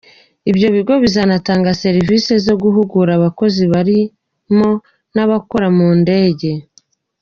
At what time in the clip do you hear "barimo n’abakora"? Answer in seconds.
3.73-5.67